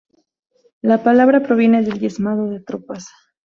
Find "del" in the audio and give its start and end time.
1.83-1.99